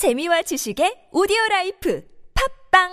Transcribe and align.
재미와 0.00 0.40
지식의 0.40 1.12
오디오 1.12 1.36
라이프 1.50 2.02
팟빵 2.72 2.88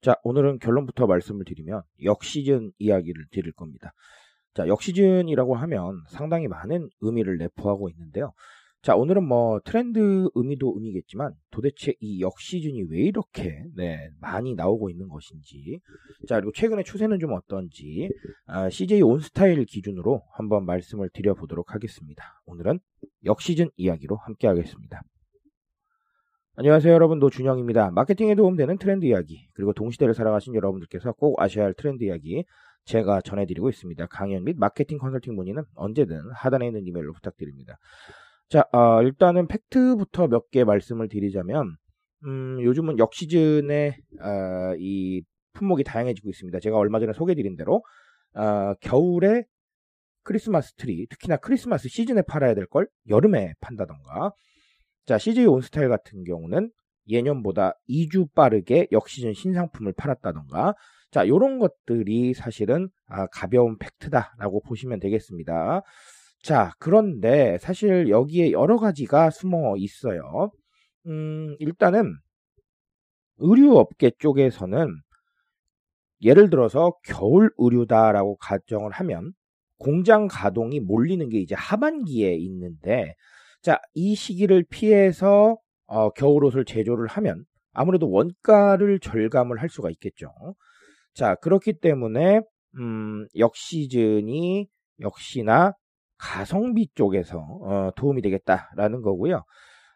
자, 0.00 0.16
오늘은 0.24 0.58
결론부터 0.58 1.06
말씀을 1.06 1.44
드리면 1.44 1.82
역시즌 2.02 2.72
이야기를 2.80 3.26
드릴 3.30 3.52
겁니다. 3.52 3.92
자, 4.54 4.66
역시즌이라고 4.66 5.54
하면 5.54 6.02
상당히 6.08 6.48
많은 6.48 6.88
의미를 7.00 7.38
내포하고 7.38 7.88
있는데요. 7.90 8.32
자, 8.82 8.96
오늘은 8.96 9.22
뭐 9.22 9.60
트렌드 9.64 10.28
의미도 10.34 10.74
의미겠지만 10.74 11.34
도대체 11.52 11.94
이 12.00 12.20
역시즌이 12.20 12.82
왜 12.90 13.02
이렇게 13.02 13.62
네, 13.76 14.10
많이 14.20 14.56
나오고 14.56 14.90
있는 14.90 15.08
것인지 15.08 15.78
자, 16.26 16.34
그리고 16.34 16.50
최근의 16.50 16.82
추세는 16.82 17.20
좀 17.20 17.32
어떤지 17.32 18.10
아, 18.46 18.68
CJ 18.68 19.02
온스타일 19.02 19.64
기준으로 19.66 20.24
한번 20.32 20.66
말씀을 20.66 21.10
드려보도록 21.14 21.72
하겠습니다. 21.72 22.24
오늘은 22.44 22.80
역시즌 23.24 23.70
이야기로 23.76 24.16
함께 24.16 24.48
하겠습니다. 24.48 25.02
안녕하세요 26.56 26.92
여러분 26.92 27.20
노준영입니다. 27.20 27.92
마케팅에 27.92 28.34
도움되는 28.34 28.78
트렌드 28.78 29.04
이야기 29.04 29.46
그리고 29.54 29.72
동시대를 29.74 30.12
살아가신 30.12 30.56
여러분들께서 30.56 31.12
꼭 31.12 31.40
아셔야 31.40 31.66
할 31.66 31.74
트렌드 31.74 32.02
이야기 32.02 32.44
제가 32.84 33.20
전해드리고 33.20 33.68
있습니다. 33.68 34.06
강연 34.06 34.42
및 34.42 34.56
마케팅 34.58 34.98
컨설팅 34.98 35.36
문의는 35.36 35.62
언제든 35.76 36.32
하단에 36.34 36.66
있는 36.66 36.84
이메일로 36.84 37.12
부탁드립니다. 37.12 37.78
자 38.52 38.66
어, 38.72 39.02
일단은 39.02 39.46
팩트부터 39.48 40.28
몇 40.28 40.50
개 40.50 40.64
말씀을 40.64 41.08
드리자면 41.08 41.76
음, 42.26 42.58
요즘은 42.62 42.98
역 42.98 43.14
시즌의 43.14 43.96
어, 44.20 44.74
이 44.78 45.22
품목이 45.54 45.84
다양해지고 45.84 46.28
있습니다. 46.30 46.60
제가 46.60 46.76
얼마 46.76 47.00
전에 47.00 47.12
소개드린 47.14 47.56
대로 47.56 47.82
어, 48.34 48.74
겨울에 48.80 49.44
크리스마스 50.24 50.74
트리 50.74 51.06
특히나 51.08 51.36
크리스마스 51.38 51.88
시즌에 51.88 52.22
팔아야 52.22 52.54
될 52.54 52.66
걸 52.66 52.88
여름에 53.08 53.54
판다던가 53.60 54.32
자, 55.06 55.18
CJ 55.18 55.46
온스타일 55.46 55.88
같은 55.88 56.22
경우는 56.24 56.70
예년보다 57.08 57.74
2주 57.88 58.32
빠르게 58.34 58.86
역시즌 58.92 59.32
신상품을 59.34 59.94
팔았다던가 59.94 60.74
자, 61.10 61.26
요런 61.26 61.58
것들이 61.58 62.34
사실은 62.34 62.88
아, 63.08 63.26
가벼운 63.28 63.78
팩트다라고 63.78 64.62
보시면 64.62 65.00
되겠습니다. 65.00 65.82
자, 66.42 66.72
그런데 66.78 67.56
사실 67.58 68.08
여기에 68.08 68.50
여러 68.50 68.76
가지가 68.76 69.30
숨어 69.30 69.76
있어요. 69.76 70.50
음, 71.06 71.56
일단은 71.60 72.16
의류업계 73.38 74.12
쪽에서는 74.18 74.88
예를 76.22 76.50
들어서 76.50 76.94
겨울 77.04 77.50
의류다라고 77.58 78.36
가정을 78.36 78.90
하면 78.92 79.32
공장 79.78 80.28
가동이 80.28 80.80
몰리는 80.80 81.28
게 81.28 81.38
이제 81.38 81.54
하반기에 81.56 82.34
있는데 82.36 83.14
자, 83.62 83.80
이 83.94 84.14
시기를 84.14 84.64
피해서 84.68 85.56
어, 85.86 86.10
겨울옷을 86.10 86.64
제조를 86.64 87.06
하면 87.08 87.44
아무래도 87.72 88.10
원가를 88.10 88.98
절감을 89.00 89.60
할 89.60 89.68
수가 89.68 89.90
있겠죠. 89.90 90.28
자, 91.14 91.34
그렇기 91.36 91.74
때문에 91.80 92.40
음, 92.78 93.26
역시즌이 93.36 94.68
역시나 95.00 95.74
가성비 96.22 96.88
쪽에서 96.94 97.38
어, 97.38 97.90
도움이 97.96 98.22
되겠다라는 98.22 99.02
거고요. 99.02 99.44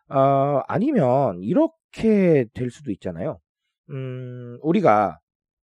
어, 0.09 0.61
아니면 0.67 1.41
이렇게 1.41 2.47
될 2.53 2.71
수도 2.71 2.91
있잖아요. 2.91 3.39
음, 3.91 4.59
우리가 4.61 5.21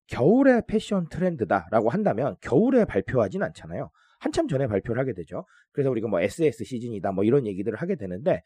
겨울의 0.07 0.63
패션 0.67 1.07
트렌드다라고 1.09 1.89
한다면 1.89 2.37
겨울에 2.41 2.85
발표하진 2.85 3.43
않잖아요. 3.43 3.89
한참 4.19 4.47
전에 4.47 4.67
발표를 4.67 5.01
하게 5.01 5.13
되죠. 5.13 5.45
그래서 5.73 5.89
우리가 5.91 6.07
뭐 6.07 6.21
SS 6.21 6.63
시즌이다 6.63 7.11
뭐 7.11 7.25
이런 7.25 7.45
얘기들을 7.45 7.77
하게 7.77 7.95
되는데 7.97 8.41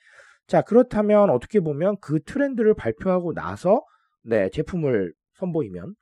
자 0.47 0.63
그렇다면 0.63 1.29
어떻게 1.29 1.59
보면 1.59 1.97
그 2.01 2.19
트렌드를 2.23 2.73
발표하고 2.73 3.33
나서 3.33 3.83
네 4.23 4.50
제품을 4.50 5.13
선보이면 5.35 5.94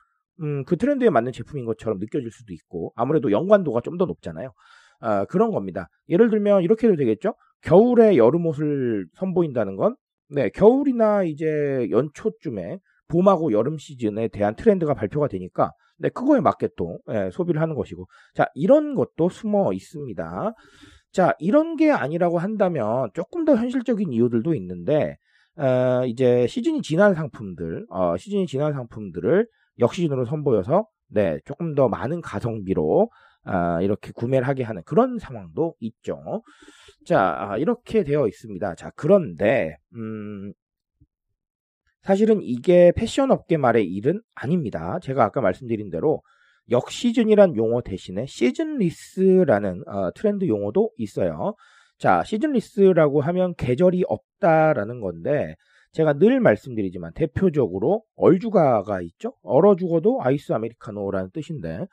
음, 0.42 0.64
그 0.66 0.78
트렌드에 0.78 1.10
맞는 1.10 1.34
제품인 1.34 1.66
것처럼 1.66 2.00
느껴질 2.00 2.32
수도 2.32 2.54
있고 2.54 2.94
아무래도 2.96 3.32
연관도가 3.32 3.82
좀 3.82 3.98
더 3.98 4.06
높잖아요. 4.06 4.54
아, 5.00 5.26
그런 5.26 5.52
겁니다. 5.52 5.90
예를 6.10 6.30
들면 6.30 6.64
이렇게 6.64 6.88
해도 6.88 6.96
되겠죠. 6.98 7.36
겨울에 7.62 8.18
여름 8.18 8.46
옷을 8.46 9.08
선보인다는 9.14 9.76
건 9.76 9.96
네, 10.30 10.50
겨울이나 10.50 11.24
이제 11.24 11.88
연초쯤에 11.90 12.80
봄하고 13.08 13.52
여름 13.52 13.78
시즌에 13.78 14.28
대한 14.30 14.56
트렌드가 14.56 14.94
발표가 14.94 15.28
되니까 15.28 15.72
네, 15.98 16.10
그거에 16.10 16.40
맞게 16.40 16.70
또 16.76 17.00
예, 17.12 17.30
소비를 17.32 17.62
하는 17.62 17.76
것이고 17.76 18.08
자 18.34 18.48
이런 18.54 18.96
것도 18.96 19.30
숨어 19.30 19.74
있습니다. 19.74 20.54
자 21.12 21.34
이런 21.40 21.76
게 21.78 21.92
아니라고 21.92 22.40
한다면 22.40 23.10
조금 23.14 23.46
더 23.46 23.56
현실적인 23.56 24.12
이유들도 24.12 24.54
있는데 24.56 25.18
어, 25.58 26.06
이제 26.06 26.48
시즌이 26.48 26.82
지난 26.82 27.14
상품들 27.14 27.86
어, 27.90 28.18
시즌이 28.18 28.48
지난 28.48 28.74
상품들을 28.74 29.48
역시즌으로 29.80 30.26
선보여서 30.26 30.88
네 31.08 31.40
조금 31.46 31.76
더 31.76 31.88
많은 31.88 32.22
가성비로 32.22 33.10
아, 33.46 33.82
이렇게 33.82 34.12
구매를 34.12 34.48
하게 34.48 34.64
하는 34.64 34.82
그런 34.86 35.20
상황도 35.20 35.76
있죠. 35.80 36.44
자, 37.06 37.36
아, 37.38 37.58
이렇게 37.58 38.04
되어 38.04 38.28
있습니다. 38.28 38.76
자, 38.76 38.92
그런데, 38.96 39.78
음, 39.96 40.52
사실은 42.02 42.40
이게 42.42 42.92
패션 42.96 43.32
업계 43.32 43.58
말의 43.58 43.86
일은 43.88 44.22
아닙니다. 44.36 45.00
제가 45.02 45.24
아까 45.24 45.42
말씀드린 45.42 45.90
대로 45.90 46.22
역시즌이란 46.70 47.56
용어 47.56 47.82
대신에 47.82 48.26
시즌리스라는 48.28 49.88
어, 49.88 50.12
트렌드 50.14 50.48
용어도 50.48 50.92
있어요. 50.98 51.56
자, 51.98 52.24
시즌리스라고 52.24 53.22
하면 53.22 53.56
계절이 53.56 54.04
없다라는 54.08 55.00
건데 55.00 55.56
제가 55.94 56.14
늘 56.14 56.40
말씀드리지만 56.42 57.14
대표적으로 57.14 58.04
얼주가가 58.18 59.02
있죠. 59.02 59.34
얼어 59.44 59.76
죽어도 59.76 60.20
아이스 60.22 60.52
아메리카노라는 60.54 61.32
뜻인데 61.32 61.86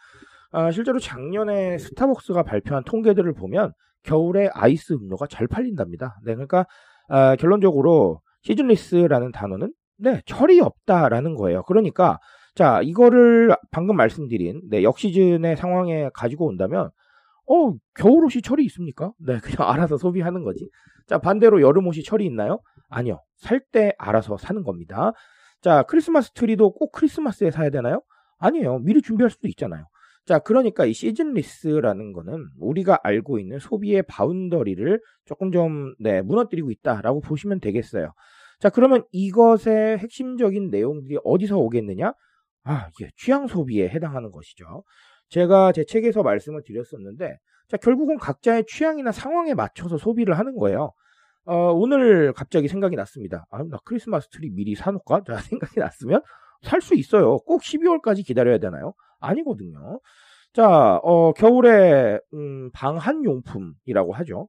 아, 0.52 0.70
실제로 0.70 0.98
작년에 0.98 1.78
스타벅스가 1.78 2.42
발표한 2.42 2.84
통계들을 2.84 3.32
보면 3.34 3.72
겨울에 4.02 4.48
아이스 4.54 4.92
음료가 4.94 5.26
잘 5.28 5.46
팔린답니다. 5.46 6.18
네, 6.24 6.34
그러니까 6.34 6.66
아, 7.08 7.36
결론적으로 7.36 8.20
시즌리스라는 8.42 9.32
단어는 9.32 9.72
네, 9.98 10.20
철이 10.26 10.60
없다라는 10.60 11.36
거예요. 11.36 11.62
그러니까 11.64 12.18
자, 12.54 12.80
이거를 12.82 13.54
방금 13.70 13.96
말씀드린 13.96 14.60
네, 14.70 14.82
역시즌의 14.82 15.56
상황에 15.56 16.10
가지고 16.14 16.46
온다면 16.46 16.90
어, 17.48 17.72
겨울옷이 17.94 18.42
철이 18.42 18.64
있습니까? 18.66 19.12
네, 19.18 19.38
그냥 19.40 19.70
알아서 19.70 19.96
소비하는 19.96 20.42
거지. 20.44 20.68
자, 21.06 21.18
반대로 21.18 21.60
여름옷이 21.62 22.02
철이 22.04 22.24
있나요? 22.26 22.60
아니요. 22.90 23.20
살 23.36 23.60
때 23.72 23.94
알아서 23.98 24.36
사는 24.36 24.62
겁니다. 24.64 25.12
자, 25.62 25.82
크리스마스 25.84 26.32
트리도 26.32 26.72
꼭 26.74 26.92
크리스마스에 26.92 27.50
사야 27.50 27.70
되나요? 27.70 28.02
아니에요. 28.38 28.80
미리 28.80 29.00
준비할 29.02 29.30
수도 29.30 29.48
있잖아요. 29.48 29.84
자, 30.24 30.38
그러니까 30.38 30.84
이 30.84 30.92
seasonless라는 30.92 32.12
거는 32.12 32.48
우리가 32.60 33.00
알고 33.02 33.38
있는 33.40 33.58
소비의 33.58 34.02
boundary를 34.04 35.00
조금 35.24 35.50
좀 35.50 35.94
네, 35.98 36.22
무너뜨리고 36.22 36.70
있다라고 36.70 37.20
보시면 37.20 37.60
되겠어요. 37.60 38.12
자, 38.60 38.70
그러면 38.70 39.04
이것의 39.10 39.98
핵심적인 39.98 40.70
내용들이 40.70 41.18
어디서 41.24 41.58
오겠느냐? 41.58 42.12
아, 42.64 42.88
이게 42.94 43.10
취향 43.16 43.48
소비에 43.48 43.88
해당하는 43.88 44.30
것이죠. 44.30 44.84
제가 45.28 45.72
제 45.72 45.84
책에서 45.84 46.22
말씀을 46.22 46.62
드렸었는데, 46.64 47.38
자, 47.68 47.76
결국은 47.78 48.18
각자의 48.18 48.64
취향이나 48.68 49.10
상황에 49.10 49.54
맞춰서 49.54 49.96
소비를 49.98 50.38
하는 50.38 50.54
거예요. 50.56 50.92
어, 51.44 51.72
오늘 51.72 52.32
갑자기 52.32 52.68
생각이 52.68 52.94
났습니다. 52.94 53.46
아, 53.50 53.64
나 53.64 53.78
크리스마스 53.84 54.28
트리 54.28 54.50
미리 54.50 54.76
사놓을까? 54.76 55.22
자, 55.26 55.36
생각이 55.42 55.80
났으면 55.80 56.22
살 56.62 56.80
수 56.80 56.94
있어요. 56.94 57.38
꼭 57.38 57.62
12월까지 57.62 58.24
기다려야 58.24 58.58
되나요? 58.58 58.94
아니거든요. 59.22 60.00
자, 60.52 61.00
어, 61.02 61.32
겨울에, 61.32 62.18
음, 62.34 62.70
방한용품이라고 62.72 64.12
하죠. 64.12 64.48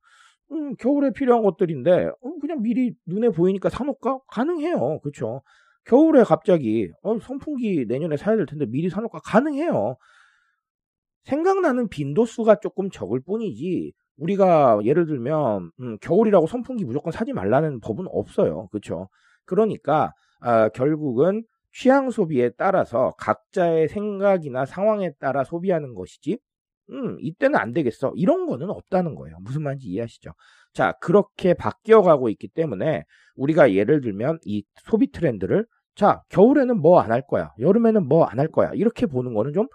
음, 0.51 0.75
겨울에 0.75 1.11
필요한 1.11 1.43
것들인데 1.43 2.07
어, 2.21 2.33
그냥 2.41 2.61
미리 2.61 2.93
눈에 3.05 3.29
보이니까 3.29 3.69
사놓을까? 3.69 4.19
가능해요. 4.27 4.99
그렇죠? 5.01 5.41
겨울에 5.85 6.23
갑자기 6.23 6.91
어, 7.03 7.17
선풍기 7.19 7.85
내년에 7.87 8.17
사야 8.17 8.35
될 8.35 8.45
텐데 8.45 8.65
미리 8.65 8.89
사놓을까? 8.89 9.19
가능해요. 9.25 9.97
생각나는 11.23 11.87
빈도수가 11.89 12.59
조금 12.59 12.89
적을 12.89 13.21
뿐이지 13.21 13.93
우리가 14.17 14.79
예를 14.83 15.05
들면 15.05 15.71
음, 15.79 15.97
겨울이라고 16.01 16.47
선풍기 16.47 16.85
무조건 16.85 17.11
사지 17.11 17.33
말라는 17.33 17.79
법은 17.79 18.05
없어요. 18.09 18.67
그렇죠? 18.71 19.09
그러니까 19.45 20.13
아, 20.41 20.69
결국은 20.69 21.43
취향 21.73 22.09
소비에 22.11 22.51
따라서 22.57 23.11
각자의 23.17 23.87
생각이나 23.89 24.65
상황에 24.65 25.11
따라 25.19 25.43
소비하는 25.43 25.93
것이지 25.95 26.37
음, 26.91 27.17
이때는 27.21 27.55
안 27.57 27.73
되겠어. 27.73 28.11
이런 28.15 28.45
거는 28.45 28.69
없다는 28.69 29.15
거예요. 29.15 29.37
무슨 29.41 29.63
말인지 29.63 29.87
이해하시죠? 29.87 30.31
자, 30.73 30.93
그렇게 31.01 31.53
바뀌어가고 31.53 32.29
있기 32.29 32.49
때문에 32.49 33.03
우리가 33.35 33.73
예를 33.73 34.01
들면 34.01 34.39
이 34.45 34.63
소비 34.85 35.09
트렌드를 35.11 35.65
자, 35.95 36.21
겨울에는 36.29 36.79
뭐 36.81 36.99
안 37.01 37.11
할 37.11 37.21
거야. 37.25 37.51
여름에는 37.59 38.07
뭐 38.07 38.25
안 38.25 38.39
할 38.39 38.47
거야. 38.49 38.71
이렇게 38.73 39.05
보는 39.05 39.33
거는 39.33 39.53
좀 39.53 39.67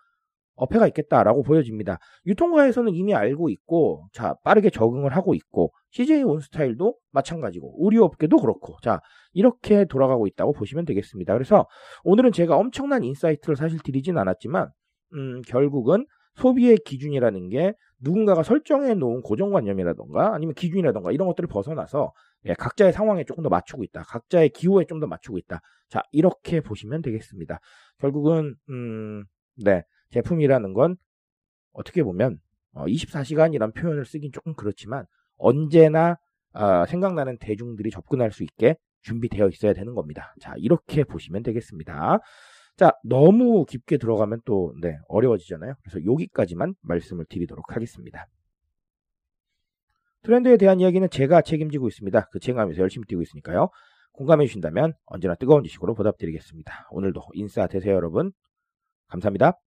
어폐가 0.59 0.87
있겠다라고 0.89 1.43
보여집니다. 1.43 1.99
유통가에서는 2.27 2.95
이미 2.95 3.15
알고 3.15 3.49
있고, 3.51 4.09
자, 4.13 4.35
빠르게 4.45 4.71
적응을 4.71 5.15
하고 5.17 5.35
있고, 5.35 5.73
CJ 5.91 6.23
온스타일도 6.25 6.95
마찬가지고, 7.13 7.77
의류업계도 7.81 8.37
그렇고, 8.39 8.77
자, 8.83 9.01
이렇게 9.33 9.85
돌아가고 9.85 10.27
있다고 10.27 10.53
보시면 10.53 10.85
되겠습니다. 10.85 11.33
그래서 11.33 11.67
오늘은 12.05 12.33
제가 12.33 12.57
엄청난 12.57 13.05
insight를 13.05 13.57
사실 13.57 13.79
드리진 13.85 14.19
않았지만, 14.19 14.71
음, 15.15 15.43
결국은 15.47 16.07
소비의 16.35 16.79
기준이라는 16.85 17.49
게 17.49 17.73
누군가가 18.01 18.43
설정해 18.43 18.95
놓은 18.95 19.23
고정관념이라던가 19.23 20.35
아니면 20.35 20.55
기준이라던가 20.55 21.11
이런 21.11 21.27
것들을 21.27 21.49
벗어나서 21.49 22.13
예, 22.47 22.55
각자의 22.55 22.93
상황에 22.93 23.25
조금 23.25 23.43
더 23.43 23.49
맞추고 23.49 23.83
있다. 23.85 24.03
각자의 24.05 24.51
기호에 24.51 24.85
좀 24.85 25.01
더 25.01 25.07
맞추고 25.09 25.39
있다. 25.39 25.61
자, 25.89 26.03
이렇게 26.13 26.61
보시면 26.61 27.03
되겠습니다. 27.03 27.59
결국은, 27.99 28.55
음, 28.71 29.25
네. 29.57 29.83
제품이라는 30.11 30.73
건 30.73 30.97
어떻게 31.73 32.03
보면 32.03 32.39
어, 32.73 32.85
24시간이란 32.87 33.75
표현을 33.75 34.05
쓰긴 34.05 34.33
조금 34.33 34.55
그렇지만 34.55 35.05
언제나 35.37 36.17
어, 36.53 36.87
생각나는 36.87 37.39
대중들이 37.39 37.91
접근할 37.91 38.33
수 38.33 38.43
있게 38.43 38.77
준비되어 39.03 39.49
있어야 39.49 39.73
되는 39.73 39.95
겁니다. 39.95 40.35
자, 40.41 40.55
이렇게 40.57 41.05
보시면 41.05 41.43
되겠습니다. 41.43 42.19
자, 42.77 42.93
너무 43.05 43.65
깊게 43.65 43.99
들어가면 43.99 44.41
또, 44.45 44.73
네, 44.81 44.97
어려워지잖아요. 45.09 45.75
그래서 45.83 46.05
여기까지만 46.05 46.75
말씀을 46.83 47.25
드리도록 47.29 47.75
하겠습니다. 47.75 48.27
트렌드에 50.23 50.57
대한 50.57 50.81
이야기는 50.81 51.11
제가 51.11 51.43
책임지고 51.43 51.89
있습니다. 51.89 52.29
그 52.31 52.41
책임감에서 52.41 52.81
열심히 52.81 53.07
뛰고 53.07 53.23
있으니까요. 53.23 53.71
공감해 54.13 54.47
주신다면 54.47 54.95
언제나 55.07 55.35
뜨거운 55.35 55.63
지식으로 55.63 55.95
보답드리겠습니다. 55.95 56.89
오늘도 56.91 57.23
인싸 57.35 57.67
되세요, 57.67 57.95
여러분. 57.95 58.33
감사합니다. 59.09 59.68